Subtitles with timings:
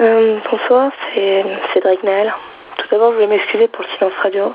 [0.00, 2.34] Euh, bonsoir, c'est Cédric Naël.
[2.78, 4.52] Tout d'abord, je voulais m'excuser pour le silence radio.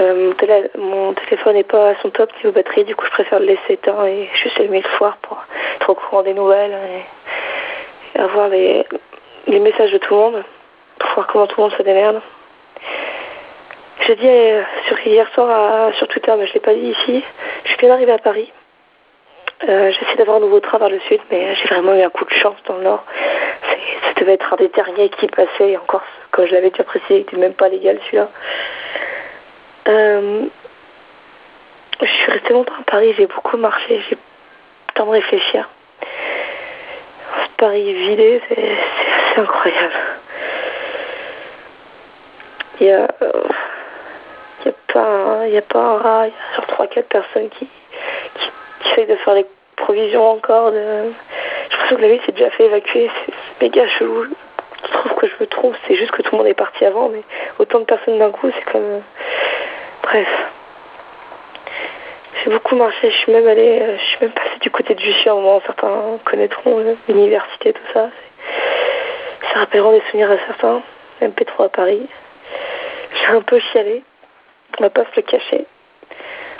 [0.00, 0.32] Euh,
[0.76, 3.74] mon, téléphone n'est pas à son top niveau batterie, du coup, je préfère le laisser
[3.74, 5.38] éteint et juste allumer le foire pour
[5.76, 6.76] être au courant des nouvelles
[8.16, 8.84] et, avoir les,
[9.46, 10.44] messages de tout le monde
[10.98, 12.20] pour voir comment tout le monde se démerde.
[14.00, 14.62] J'ai dit euh,
[15.06, 17.24] hier soir sur Twitter, mais je ne l'ai pas dit ici,
[17.62, 18.50] je suis bien arrivée à Paris.
[19.62, 22.32] J'essaie d'avoir un nouveau train vers le sud, mais j'ai vraiment eu un coup de
[22.32, 23.04] chance dans le nord
[24.04, 27.18] ça devait être un des derniers qui passait, encore, comme je l'avais déjà précisé, il
[27.18, 28.28] n'était même pas légal celui-là.
[29.88, 30.46] Euh,
[32.00, 34.16] je suis restée longtemps à Paris, j'ai beaucoup marché, j'ai
[34.94, 35.68] temps de réfléchir.
[37.56, 39.92] Paris vidé, c'est incroyable.
[42.80, 43.06] Il y a,
[44.64, 47.50] y a pas un, y a pas un rat, il y a sur 3-4 personnes
[47.50, 47.68] qui,
[48.34, 51.12] qui, essayent de faire les provisions encore de,
[51.90, 53.10] que la ville s'est déjà fait évacuer.
[53.60, 54.26] Méga chelou.
[54.82, 57.10] Je trouve que je me trouve, c'est juste que tout le monde est parti avant,
[57.10, 57.22] mais
[57.58, 58.82] autant de personnes d'un coup, c'est comme.
[58.82, 59.00] Euh,
[60.02, 60.28] bref.
[62.42, 65.00] J'ai beaucoup marché, je suis même allée, euh, je suis même passée du côté de
[65.00, 68.08] Jussieu à un moment, certains connaîtront euh, l'université, tout ça.
[69.52, 70.82] Ça rappellera des souvenirs à certains,
[71.20, 72.08] MP3 à Paris.
[73.14, 74.02] J'ai un peu chialé,
[74.78, 75.66] on va pas se le cacher,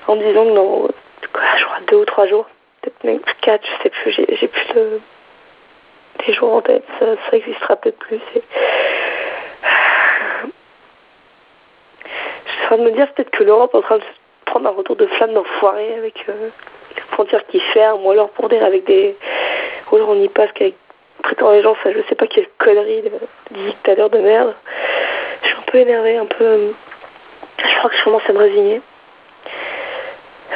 [0.06, 0.88] en disant que dans,
[1.32, 2.46] quoi, je crois, deux ou trois jours,
[2.82, 5.00] peut-être même quatre, je sais plus, j'ai plus de
[6.30, 8.20] des jours en tête, ça, ça existera peut-être plus.
[12.46, 14.04] Je suis en train de me dire peut-être que l'Europe est en train de
[14.46, 16.50] prendre un retour de flamme d'enfoiré avec euh,
[16.94, 19.16] les frontières qui ferment, ou alors pour dire avec des.
[19.90, 20.76] Ou alors on y passe qu'avec
[21.24, 23.10] traitant les gens, ça je sais pas quelle connerie de,
[23.66, 24.54] dictateur de merde.
[25.42, 26.74] Je suis un peu énervée, un peu.
[27.58, 28.80] Je crois que je commence à me résigner.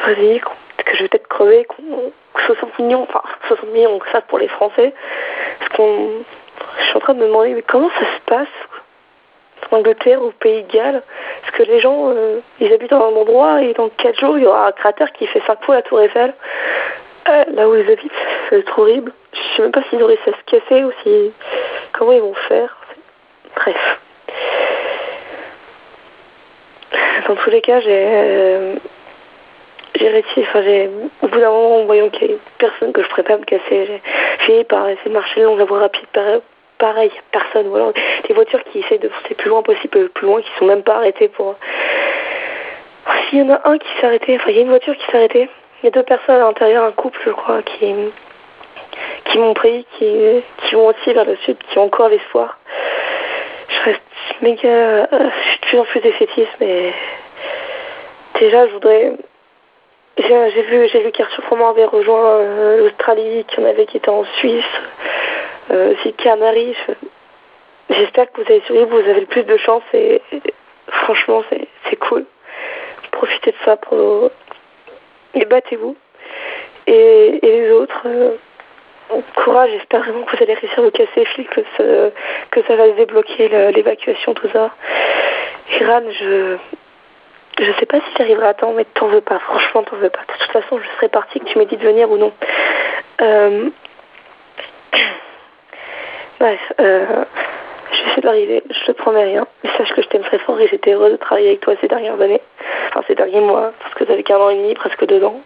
[0.05, 2.13] Résigner que je vais peut-être crever, qu'on
[2.47, 4.93] 60 millions, enfin 60 millions, ça pour les Français.
[5.59, 6.25] Parce qu'on,
[6.79, 8.49] je suis en train de me demander mais comment ça se passe
[9.71, 11.03] en Angleterre ou au Pays de Galles?
[11.43, 14.45] Parce que les gens, euh, ils habitent dans un endroit et dans 4 jours, il
[14.45, 16.35] y aura un cratère qui fait 5 fois la Tour Eiffel.
[17.29, 18.13] Euh, là où ils habitent,
[18.51, 19.13] c'est horrible.
[19.33, 21.33] Je sais même pas s'ils auraient réussi à se casser ou si...
[21.93, 22.77] Comment ils vont faire
[23.57, 23.99] Bref.
[27.29, 27.89] Dans tous les cas, j'ai...
[27.91, 28.75] Euh,
[30.39, 30.61] enfin
[31.23, 33.45] au bout d'un moment, en voyant qu'il y avait personne que je pourrais pas me
[33.45, 34.03] casser, j'ai
[34.41, 36.07] fini par essayer de marcher le long de la voie rapide,
[36.79, 37.93] pareil, personne, ou
[38.27, 40.97] des voitures qui essayent de pousser plus loin possible, plus loin, qui sont même pas
[40.97, 41.55] arrêtées pour...
[43.29, 45.05] S'il y en a un qui s'est arrêté, enfin il y a une voiture qui
[45.07, 45.49] s'est arrêtée,
[45.83, 47.95] il y a deux personnes à l'intérieur, un couple je crois, qui,
[49.27, 52.59] qui m'ont pris, qui, qui vont aussi vers le sud, qui ont encore l'espoir.
[53.69, 54.03] Je reste
[54.41, 54.69] méga...
[54.69, 56.93] Euh, je suis de plus en plus défaitiste, mais
[58.41, 59.13] déjà je voudrais
[60.17, 63.97] j'ai vu, j'ai vu qu'Arthur Froment avait rejoint euh, l'Australie, qu'il y en avait qui
[63.97, 64.65] étaient en Suisse,
[65.71, 66.77] euh, aussi Canaries.
[67.91, 70.23] J'espère que vous avez survécu, vous avez le plus de chance et,
[70.89, 72.25] franchement c'est cool.
[73.11, 74.31] Profitez de ça pour
[75.35, 75.97] et battez-vous.
[76.87, 78.37] Et, les autres, euh,
[79.37, 81.85] courage, j'espère vraiment que vous allez réussir à vous casser les flics, que ça,
[82.51, 84.71] que ça va débloquer l'évacuation, tout ça.
[85.81, 86.57] Iran, je
[87.59, 89.39] je sais pas si j'arriverai à temps, mais t'en veux pas.
[89.39, 90.21] Franchement, t'en veux pas.
[90.21, 92.33] De toute façon, je serai partie que tu m'aies dit de venir ou non.
[93.21, 93.69] Euh...
[96.41, 97.25] Bref, euh...
[98.17, 98.63] je d'arriver.
[98.69, 99.47] Je te promets rien.
[99.63, 101.89] Mais sache que je t'aime très fort et j'étais heureuse de travailler avec toi ces
[101.89, 102.41] dernières années.
[102.89, 103.73] Enfin, ces derniers mois.
[103.81, 105.41] Parce que t'avais qu'un an et demi, presque deux ans.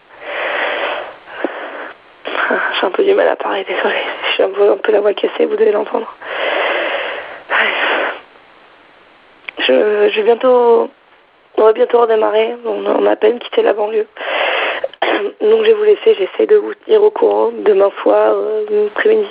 [2.81, 4.05] J'ai un peu du mal à parler, désolée.
[4.37, 6.15] J'ai un peu, un peu la voix cassée, vous devez l'entendre.
[7.51, 8.15] Bref.
[9.59, 10.91] Je, je vais bientôt
[11.59, 12.57] on va bientôt redémarrer.
[12.65, 14.07] On, a à peine quitté la banlieue.
[15.41, 16.15] Donc je vais vous laisser.
[16.15, 19.29] J'essaie de vous tenir au courant de ma foi, euh, prévenir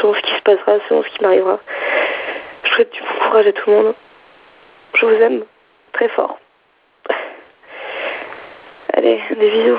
[0.00, 1.58] selon ce qui se passera, selon ce qui m'arrivera.
[2.64, 3.94] Je souhaite du bon courage à tout le monde.
[4.94, 5.44] Je vous aime
[5.92, 6.38] très fort.
[8.94, 9.78] Allez, des bisous.